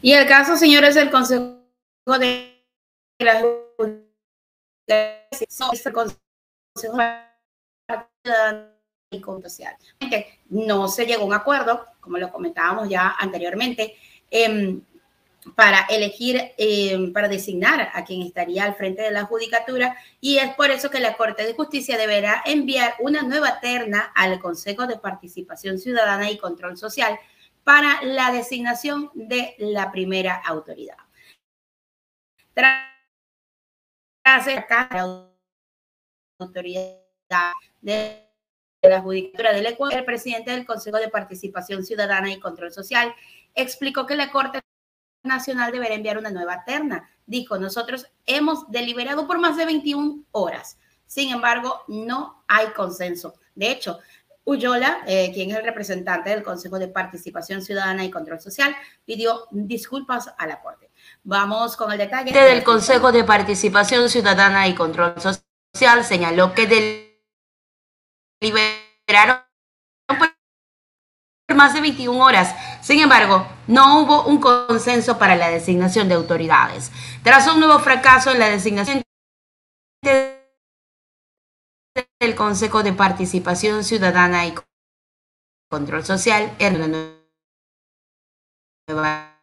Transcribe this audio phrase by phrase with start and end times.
[0.00, 1.58] Y el caso, señores, del Consejo
[2.18, 2.64] de
[3.18, 3.42] la
[5.92, 6.06] Consejo
[9.10, 9.76] y Social.
[10.48, 13.96] No se llegó a un acuerdo, como lo comentábamos ya anteriormente,
[14.30, 14.78] eh,
[15.54, 20.54] para elegir, eh, para designar a quien estaría al frente de la judicatura y es
[20.54, 24.98] por eso que la Corte de Justicia deberá enviar una nueva terna al Consejo de
[24.98, 27.18] Participación Ciudadana y Control Social
[27.68, 30.96] para la designación de la primera autoridad.
[32.54, 32.86] Tras
[34.24, 35.28] la
[36.40, 38.26] autoridad de
[38.80, 43.14] la Judicatura del Ecuador, el presidente del Consejo de Participación Ciudadana y Control Social
[43.54, 44.62] explicó que la Corte
[45.22, 47.06] Nacional deberá enviar una nueva terna.
[47.26, 50.78] Dijo, nosotros hemos deliberado por más de 21 horas.
[51.06, 53.34] Sin embargo, no hay consenso.
[53.54, 53.98] De hecho,
[54.48, 59.46] Uyola, eh, quien es el representante del Consejo de Participación Ciudadana y Control Social, pidió
[59.50, 60.90] disculpas a la Corte.
[61.22, 62.32] Vamos con el detalle.
[62.32, 67.12] Del Consejo de Participación Ciudadana y Control Social señaló que
[68.40, 69.42] deliberaron
[70.06, 76.14] por más de 21 horas sin embargo, no hubo un consenso para la designación de
[76.14, 76.90] autoridades.
[77.22, 79.02] Tras un nuevo fracaso en la designación
[82.38, 84.54] Consejo de Participación Ciudadana y
[85.68, 86.86] Control Social en la
[88.88, 89.34] nueva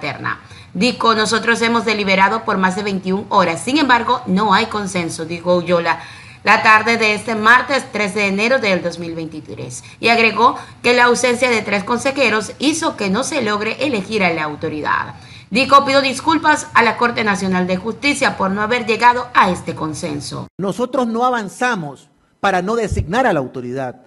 [0.00, 0.40] terna.
[0.74, 3.64] Dijo, nosotros hemos deliberado por más de 21 horas.
[3.64, 6.00] Sin embargo, no hay consenso, dijo Uyola
[6.44, 11.50] la tarde de este martes 3 de enero del 2023 y agregó que la ausencia
[11.50, 15.14] de tres consejeros hizo que no se logre elegir a la autoridad.
[15.50, 19.74] Dijo, pido disculpas a la Corte Nacional de Justicia por no haber llegado a este
[19.74, 20.48] consenso.
[20.58, 22.08] Nosotros no avanzamos
[22.40, 24.06] para no designar a la autoridad.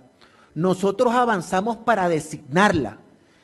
[0.54, 3.00] Nosotros avanzamos para designarla.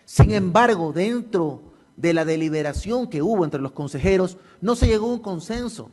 [0.06, 1.62] Sin embargo, dentro
[1.96, 5.92] de la deliberación que hubo entre los consejeros, no se llegó a un consenso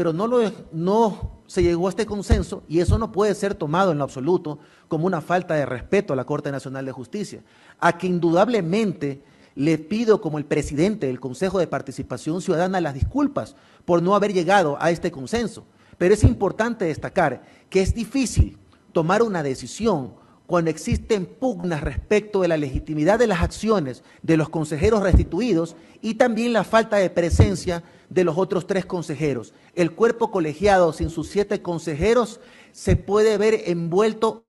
[0.00, 0.40] pero no, lo,
[0.72, 4.58] no se llegó a este consenso y eso no puede ser tomado en lo absoluto
[4.88, 7.42] como una falta de respeto a la Corte Nacional de Justicia,
[7.78, 9.22] a que indudablemente
[9.54, 14.32] le pido como el presidente del Consejo de Participación Ciudadana las disculpas por no haber
[14.32, 15.64] llegado a este consenso.
[15.98, 18.58] Pero es importante destacar que es difícil
[18.92, 20.14] tomar una decisión
[20.46, 26.14] cuando existen pugnas respecto de la legitimidad de las acciones de los consejeros restituidos y
[26.14, 29.54] también la falta de presencia de los otros tres consejeros.
[29.76, 32.40] El cuerpo colegiado sin sus siete consejeros
[32.72, 34.44] se puede ver envuelto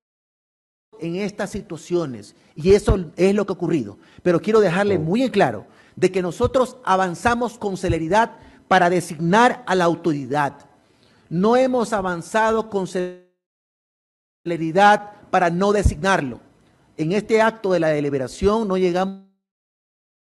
[1.01, 3.97] en estas situaciones y eso es lo que ha ocurrido.
[4.23, 9.75] Pero quiero dejarle muy en claro de que nosotros avanzamos con celeridad para designar a
[9.75, 10.69] la autoridad.
[11.29, 12.87] No hemos avanzado con
[14.45, 16.39] celeridad para no designarlo.
[16.97, 19.25] En este acto de la deliberación no llegamos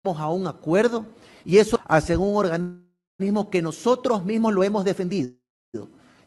[0.04, 1.06] a un acuerdo
[1.44, 5.34] y eso hace un organismo que nosotros mismos lo hemos defendido,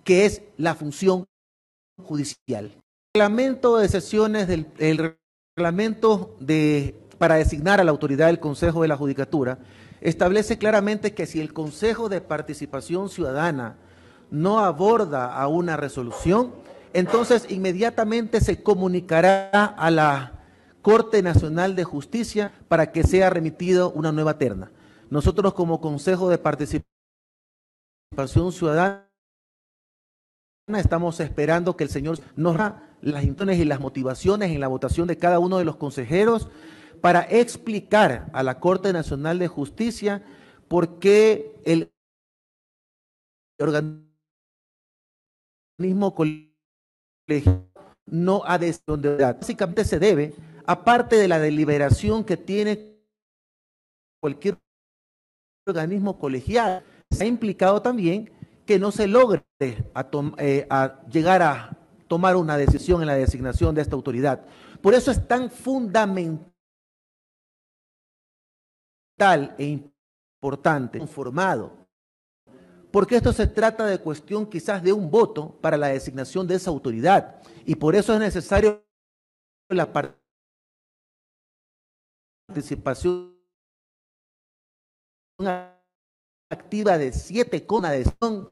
[0.03, 1.25] que es la función
[2.01, 2.80] judicial.
[3.13, 5.17] Reglamento de sesiones del el
[5.57, 9.59] reglamento de, para designar a la autoridad del Consejo de la Judicatura
[9.99, 13.75] establece claramente que si el Consejo de Participación Ciudadana
[14.29, 16.53] no aborda a una resolución,
[16.93, 20.39] entonces inmediatamente se comunicará a la
[20.81, 24.71] Corte Nacional de Justicia para que sea remitido una nueva terna.
[25.09, 26.85] Nosotros como Consejo de Participación
[28.53, 29.05] Ciudadana
[30.77, 32.55] estamos esperando que el Señor nos
[33.01, 36.49] las intenciones y las motivaciones en la votación de cada uno de los consejeros
[37.01, 40.23] para explicar a la Corte Nacional de Justicia
[40.67, 41.91] por qué el
[43.59, 44.05] organismo
[46.15, 47.71] colegiado
[48.05, 50.33] no ha decidido de Básicamente se debe,
[50.65, 52.97] aparte de la deliberación que tiene
[54.19, 54.57] cualquier
[55.67, 58.31] organismo colegiado, se ha implicado también
[58.65, 61.77] que no se logre eh, a, llegar a
[62.11, 64.45] tomar una decisión en la designación de esta autoridad.
[64.81, 66.51] Por eso es tan fundamental
[69.57, 71.87] e importante, conformado,
[72.91, 76.69] porque esto se trata de cuestión quizás de un voto para la designación de esa
[76.69, 78.83] autoridad, y por eso es necesario
[79.69, 79.87] la
[82.49, 83.39] participación
[86.49, 88.51] activa de siete con adhesión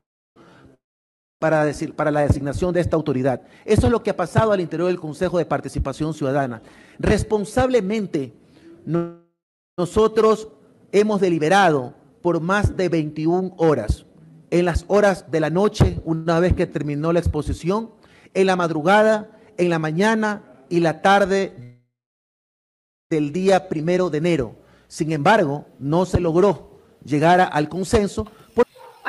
[1.39, 3.41] para, decir, para la designación de esta autoridad.
[3.65, 6.61] Eso es lo que ha pasado al interior del Consejo de Participación Ciudadana.
[6.99, 8.33] Responsablemente,
[9.77, 10.49] nosotros
[10.91, 14.05] hemos deliberado por más de 21 horas.
[14.51, 17.91] En las horas de la noche, una vez que terminó la exposición,
[18.33, 21.79] en la madrugada, en la mañana y la tarde
[23.09, 24.55] del día primero de enero
[24.87, 28.27] Sin embargo, no se logró llegar al consenso.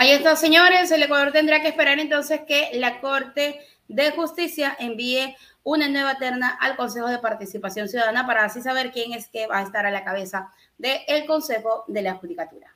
[0.00, 0.91] Ahí está, señores.
[0.93, 6.56] El Ecuador tendrá que esperar entonces que la Corte de Justicia envíe una nueva terna
[6.58, 9.91] al Consejo de Participación Ciudadana para así saber quién es que va a estar a
[9.91, 12.75] la cabeza del Consejo de la Judicatura.